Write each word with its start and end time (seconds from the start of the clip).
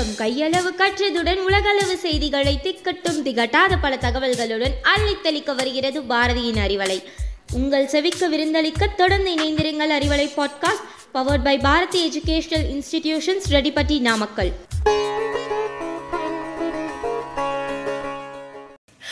வணக்கம். 0.00 0.26
கையளவு 0.26 0.70
கற்றதுடன் 0.80 1.40
உலகளவு 1.44 1.96
செய்திகளை 1.96 2.58
திக்கட்டும் 2.62 3.18
திகட்டாத 3.24 3.72
பல 3.82 3.96
தகவல்களுடன் 3.96 4.74
அள்ளித்தளிக்க 4.92 5.54
வருகிறது 5.54 6.02
பாரதியின் 6.02 6.60
அறிவலை. 6.66 7.02
உங்கள் 7.52 7.86
செவிக்கு 7.86 8.30
விருந்தளிக்க 8.30 8.94
தொடர்ந்து 8.96 9.34
இணைந்திருங்கள் 9.34 9.94
Arivalai 9.98 10.26
podcast 10.36 10.86
powered 11.14 11.44
by 11.44 11.58
Bharathi 11.58 12.00
educational 12.08 12.66
institutions 12.74 13.48
Reddipatti 13.50 14.00
Namakkal. 14.00 14.52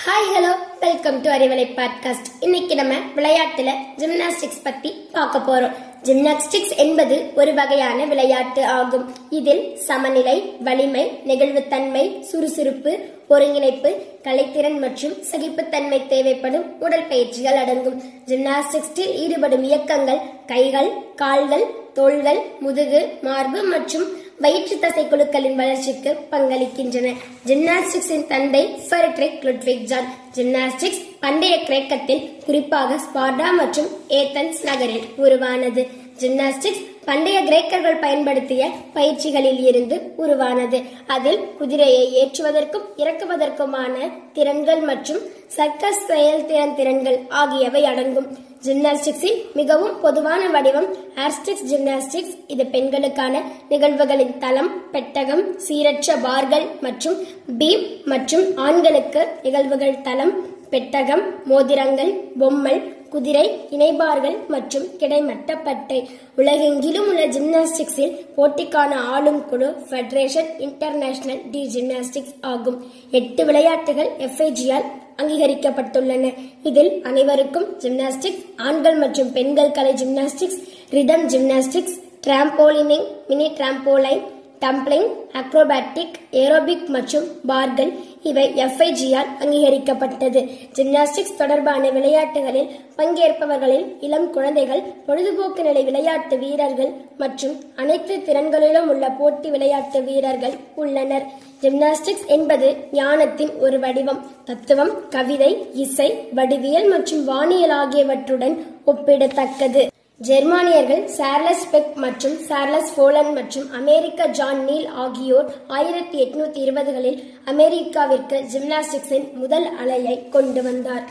Hi 0.07 0.33
hello 0.35 0.55
welcome 0.81 1.21
to 1.21 1.31
Arivalai 1.31 1.67
podcast 1.81 2.33
இன்னைக்கு 2.41 2.75
நம்ம 2.75 2.95
விளையாட்டுல 2.95 3.73
ஜிம்னாஸ்டிக்ஸ் 3.97 4.65
பத்தி 4.65 4.93
பார்க்க 5.13 5.39
போறோம். 5.39 5.88
ஜிம்னாஸ்டிக்ஸ் 6.07 6.75
என்பது 6.85 7.17
ஒரு 7.35 7.53
வகையான 7.55 8.05
விளையாட்டு 8.05 8.63
ஆகும். 8.79 9.05
இதில் 9.39 9.63
சமநிலை 9.87 10.37
வலிமை 10.67 11.05
நெகிழ்வுத்தன்மை 11.27 12.05
சுறுசுறுப்பு 12.21 12.93
ஒருங்கிணைப்பு 13.35 13.91
கலைத்திறன் 14.27 14.79
மற்றும் 14.85 15.17
சகிப்புத்தன்மை 15.31 15.99
தேவைப்படும் 16.13 16.67
உடற்பயிற்சிகள் 16.81 17.59
அடங்கும். 17.63 17.99
ஜிம்னாஸ்டிக்ஸில் 18.31 19.13
ஈடுபடும் 19.25 19.65
இயக்கங்கள் 19.71 20.23
கைகள் 20.47 20.91
கால்கள் 21.17 21.67
தோள்கள் 21.99 22.41
முதுகு 22.61 23.01
மார்பு 23.23 23.61
மற்றும் 23.63 24.07
வயிற்று 24.43 24.79
தசை 24.79 25.05
குழுக்களின் 25.09 25.57
வளர்ச்சிக்கு 25.61 26.11
பங்களிக்கின்றன. 26.33 27.09
ஜிம்னாஸ்டிக்ஸின் 27.47 28.27
தந்தை 28.27 28.63
ஃபெரிட்ரிக் 28.89 29.41
லுட்விக் 29.47 29.87
ஜான் 29.91 30.11
ஜிம்னாஸ்டிக்ஸ் 30.35 31.01
பண்டைய 31.21 31.55
கிரேக்கத்தில் 31.63 32.23
குறிப்பாக 32.47 32.99
ஸ்பார்டா 33.05 33.49
மற்றும் 33.61 33.89
ஏத்தன்ஸ் 34.09 34.61
நகரில் 34.63 35.09
உருவானது. 35.17 35.87
ஜிம்னாஸ்டிக்ஸ் 36.21 36.85
பண்டைய 37.09 37.39
கிரேக்கர்கள் 37.45 38.03
பயன்படுத்திய 38.03 38.63
பயிற்சிகளில் 38.97 39.61
இருந்து 39.69 39.97
உருவானது. 40.23 40.79
அதில் 41.15 41.41
குதிரையை 41.59 42.03
ஏற்றுவதற்கும் 42.23 42.89
இறக்குவதற்குமான 43.03 43.95
திறன்கள் 44.37 44.83
மற்றும் 44.91 45.23
சர்க்கஸ் 45.57 46.03
செயல்திறன் 46.11 46.75
திறன்கள் 46.75 47.19
ஆகியவை 47.41 47.83
அடங்கும். 47.93 48.29
ஜிம்னாஸ்டிக்ஸின் 48.67 49.39
மிகவும் 49.55 49.95
பொதுவான 50.01 50.43
வடிவம் 50.55 50.89
ஆர்ஸ்டிக்ஸ் 51.25 51.67
ஜிம்னாஸ்டிக்ஸ் 51.71 52.35
இது 52.47 52.65
பெண்களுக்கான 52.67 53.43
நிகழ்வுகளின் 53.69 54.35
தளம் 54.39 54.71
பெட்டகம் 54.93 55.43
சீரற்ற 55.67 56.17
பார்கள் 56.27 56.67
மற்றும் 56.81 57.19
பீம் 57.61 57.85
மற்றும் 58.05 58.47
ஆண்களுக்கு 58.67 59.23
நிகழ்வுகள் 59.43 60.01
தளம் 60.03 60.35
பெட்டகம் 60.71 61.25
மோதிரங்கள் 61.45 62.13
பொம்மல் 62.39 62.81
குதிரை 63.13 63.45
இணைபார்கள் 63.77 64.37
மற்றும் 64.55 64.87
கிடைமட்ட 65.01 65.57
பட்டை. 65.67 65.99
உலகெங்கிலும் 66.41 67.09
உள்ள 67.11 67.25
ஜிம்னாஸ்டிக்ஸில் 67.35 68.15
போட்டிக்கான 68.37 68.93
ஆளும் 69.15 69.43
குழு 69.51 69.69
ஃபெடரேஷன் 69.89 70.51
இன்டர்நேஷனல் 70.67 71.43
டி 71.53 71.63
ஜிம்னாஸ்டிக்ஸ் 71.75 72.35
ஆகும். 72.53 72.79
எட்டு 73.21 73.45
விளையாட்டுகள் 73.51 74.11
எஃப்ஐஜியால் 74.27 74.89
அங்கீகரிக்கப்பட்டுள்ளன. 75.23 76.27
இதில் 76.63 76.93
அனைவருக்கும் 77.03 77.69
ஜிம்னாஸ்டிக்ஸ் 77.85 78.43
ஆண்கள் 78.69 78.99
மற்றும் 79.05 79.33
பெண்கள் 79.37 79.77
கலை 79.79 79.95
gymnastics 80.03 80.61
rhythm 80.97 81.27
gymnastics 81.35 81.97
trampolining 82.27 83.09
mini 83.31 83.49
trampoline 83.59 84.23
tumbling 84.63 85.09
acrobatic 85.41 86.17
aerobic 86.43 86.87
மற்றும் 86.95 87.27
பார்கள் 87.51 87.91
இவை 88.23 88.45
எஃப்ஐஜியால் 88.55 89.31
அங்கீகரிக்கப்பட்டது. 89.41 90.41
ஜிம்னாஸ்டிக்ஸ் 90.75 91.37
தொடர்பான 91.37 91.91
விளையாட்டுகளில் 91.91 92.71
பங்கேற்பவர்களில் 92.97 93.87
இளம் 94.01 94.31
குழந்தைகள் 94.31 94.83
பொழுதுபோக்கு 95.07 95.63
நிலை 95.63 95.85
விளையாட்டு 95.85 96.39
வீரர்கள் 96.39 96.93
மற்றும் 97.17 97.61
அனைத்து 97.77 98.17
திறன்களிலும் 98.17 98.89
உள்ள 98.89 99.11
போட்டி 99.11 99.51
விளையாட்டு 99.51 100.03
வீரர்கள் 100.03 100.57
உள்ளனர். 100.75 101.27
ஜிம்னாஸ்டிக்ஸ் 101.63 102.27
என்பது 102.27 102.77
ஞானத்தின் 102.93 103.53
ஒரு 103.59 103.79
வடிவம். 103.81 104.21
தத்துவம் 104.45 104.93
கவிதை 105.11 105.67
இசை 105.75 106.11
வடிவியல் 106.35 106.89
மற்றும் 106.89 107.25
வானியல் 107.25 107.77
ஆகியவற்றுடன் 107.83 108.57
ஒப்பிடத்தக்கது. 108.87 109.87
ஜெர்மானியர்கள் 110.27 111.03
சார்லஸ் 111.17 111.67
பெக் 111.73 111.93
மற்றும் 112.05 112.35
சார்லஸ் 112.47 112.95
போலன் 112.97 113.31
மற்றும் 113.33 113.67
அமெரிக்க 113.73 114.27
ஜான் 114.39 114.65
நீல் 114.65 114.89
ஆகியோர் 115.05 115.49
ஆயிரத்தி 115.77 116.17
எட்நூத்தி 116.25 116.61
இருபதுகளில் 116.65 117.21
அமெரிக்காவிற்கு 117.53 118.39
ஜிம்னாஸ்டிக்ஸின் 118.53 119.29
முதல் 119.35 119.69
அலையை 119.83 120.17
கொண்டு 120.29 120.63
வந்தார். 120.63 121.05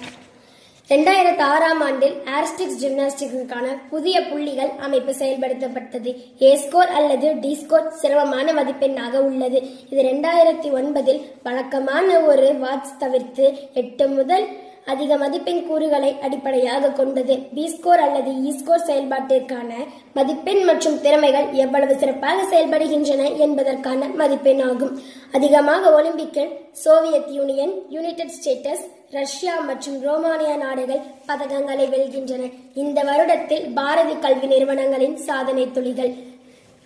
இரண்டாயிரத்தி 0.89 1.43
ஆறாம் 1.53 1.81
ஆண்டில் 1.87 2.17
ஆர்ஸ்டிக்ஸ் 2.35 2.77
ஜிம்னாஸ்டிக்ஸுக்கான 2.83 3.65
புதிய 3.89 4.17
புள்ளிகள் 4.27 4.71
அமைப்பு 4.85 5.13
செயல்படுத்தப்பட்டது. 5.21 6.11
ஏ 6.41 6.51
ஸ்கோர் 6.55 6.93
அல்லது 6.99 7.39
டி 7.39 7.55
ஸ்கோர் 7.55 7.89
சிரமமான 8.01 8.53
மதிப்பெண்ணாக 8.59 9.17
உள்ளது. 9.29 9.61
இது 9.89 10.01
இரண்டாயிரத்தி 10.03 10.69
ஒன்பதில் 10.79 11.21
வழக்கமான 11.43 12.19
ஒரு 12.19 12.47
வாட்ஸ் 12.63 12.97
தவிர்த்து 12.99 13.47
எட்டு 13.73 14.07
முதல் 14.07 14.47
அதிக 14.93 15.11
மதிப்பெண் 15.23 15.61
கூறுகளை 15.67 16.11
அடிப்படையாக 16.25 16.91
கொண்டது. 16.99 17.35
பி 17.55 17.65
ஸ்கோர் 17.73 18.01
அல்லது 18.05 18.31
e 18.31 18.49
இ 18.49 18.51
ஸ்கோர் 18.59 18.85
செயல்பாட்டிற்கான 18.89 19.71
மதிப்பெண் 20.17 20.61
மற்றும் 20.69 20.99
திறமைகள் 21.05 21.47
எவ்வளவு 21.63 21.95
சிறப்பாக 22.01 22.45
செயல்படுகின்றன 22.51 23.23
என்பதற்கான 23.45 24.09
மதிப்பெண் 24.21 24.61
ஆகும். 24.69 24.93
அதிகமாக 25.39 25.91
ஒலிம்பிக்கில் 25.97 26.53
Soviet 26.83 27.31
Union 27.37 27.73
United 27.95 28.35
States 28.37 28.85
Russia 29.17 29.53
மற்றும் 29.67 29.97
ரோமானியா 30.07 30.55
நாடுகள் 30.63 31.03
பதக்கங்களை 31.27 31.85
வெல்கின்றன. 31.93 32.49
இந்த 32.83 33.01
வருடத்தில் 33.09 33.67
பாரதி 33.77 34.15
கல்வி 34.25 34.47
நிறுவனங்களின் 34.53 35.15
சாதனை 35.27 35.65
துளிகள். 35.77 36.11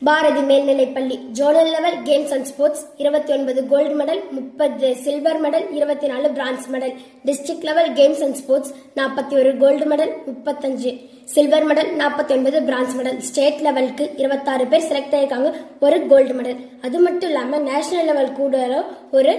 பாரதி 0.01 0.41
மேல்நிலைப்பள்ளி. 0.41 1.15
Zonal 1.37 1.71
level 1.73 1.97
games 2.05 2.31
and 2.35 2.47
sports 2.47 2.83
இருபத்தி 2.97 3.31
ஒன்பது 3.33 3.61
கோல்டு 3.67 3.95
மெடல் 3.99 4.21
முப்பது 4.31 4.87
சில்வர் 5.03 5.39
மெடல் 5.43 5.67
இருபத்தி 5.71 6.07
நாலு 6.07 6.27
bronze 6.29 6.65
medal 6.69 6.93
district 7.25 7.67
level 7.69 7.89
games 7.99 8.21
and 8.21 8.37
sports 8.39 8.71
நாற்பத்தி 8.95 9.35
ஒரு 9.35 9.51
கோல்டு 9.57 9.85
மெடல் 9.91 10.13
முப்பத்தஞ்சு 10.27 10.91
சில்வர் 11.33 11.67
மெடல் 11.71 11.91
நாற்பத்தி 11.95 12.33
ஒன்பது 12.33 12.61
பிரான்ஸ் 12.69 12.95
மெடல் 12.99 13.19
ஸ்டேட் 13.19 13.61
லெவலுக்கு 13.61 14.07
இருபத்தாறு 14.17 14.65
பேர் 14.65 14.87
செலக்ட் 14.89 15.15
ஆயிருக்காங்க 15.15 15.51
ஒரு 15.79 15.99
கோல்டு 16.07 16.35
மெடல் 16.39 16.57
அது 16.81 16.99
மட்டும் 16.99 17.29
இல்லாமல் 17.29 17.63
நேஷனல் 17.63 18.09
லெவல் 18.11 18.33
கூட 18.33 18.55
ஒரு 19.11 19.35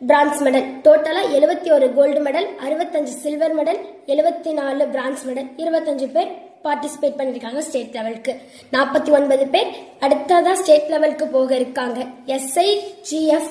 பிரான்ஸ் 0.00 0.42
மெடல் 0.46 0.66
டோட்டலாக 0.82 1.32
எழுபத்தி 1.36 1.70
ஒரு 1.70 1.88
கோல்டு 1.94 2.22
மெடல் 2.26 2.48
அறுபத்தஞ்சு 2.64 3.14
சில்வர் 3.22 3.56
மெடல் 3.60 3.80
எழுபத்தி 4.06 4.52
நாலு 4.52 4.84
பிரான்ஸ் 4.88 5.24
மெடல் 5.28 5.48
இருபத்தஞ்சு 5.58 6.08
பேர் 6.16 6.32
பார்ட்டிசிபேட் 6.64 7.18
பண்ணியிருக்காங்க 7.18 7.58
ஸ்டேட் 7.58 7.94
லெவலுக்கு 7.98 8.32
நாற்பத்தி 8.72 9.10
ஒன்பது 9.10 9.46
பேர் 9.54 9.70
அடுத்ததான் 10.00 10.60
ஸ்டேட் 10.62 10.88
லெவலுக்கு 10.94 11.26
போக 11.26 11.54
இருக்காங்க. 11.54 11.98
S I 12.26 12.68
G F 13.10 13.50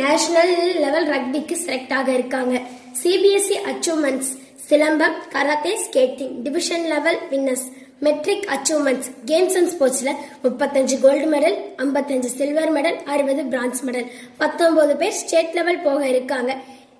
national 0.00 0.54
level 0.84 1.06
ரக்பிக்கு 1.14 1.56
select 1.66 1.92
ஆக 1.98 2.12
இருக்காங்க. 2.12 2.54
CBSE 3.02 3.58
achievements 3.70 4.32
silambam 4.68 5.16
karate 5.34 5.72
skating 5.86 6.34
division 6.42 6.84
level 6.94 7.18
winners 7.30 7.64
matric 8.06 8.46
achievements 8.54 9.08
games 9.26 9.56
and 9.58 9.70
ஸ்போர்ட்ஸில் 9.72 10.18
முப்பத்தஞ்சு 10.44 10.96
கோல்டு 11.00 11.26
மெடல் 11.34 11.56
ஐம்பத்தஞ்சு 11.76 12.30
சில்வர் 12.38 12.72
மெடல் 12.76 12.98
அறுபது 13.04 13.44
பிரான்ஸ் 13.44 13.82
மெடல் 13.86 14.08
பத்தொன்பது 14.36 14.96
பேர் 14.96 15.18
ஸ்டேட் 15.22 15.52
லெவல் 15.52 15.82
போக 15.82 16.08
இருக்காங்க. 16.08 16.52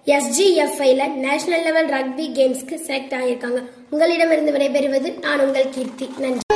எஸ்ஜிஎஃப்ஐல 0.06 1.14
நேஷனல் 1.14 1.62
லெவல் 1.62 1.88
ரக்பி 1.88 2.24
கேம்ஸ்க்கு 2.38 2.78
செலக்ட் 2.86 3.14
ஆகியிருக்காங்க. 3.18 3.60
உங்களிடமிருந்து 3.90 4.52
விடைபெறுவது 4.52 5.20
நான் 5.20 5.40
உங்கள் 5.40 5.70
கீர்த்தி. 5.70 6.10
நன்றி. 6.18 6.51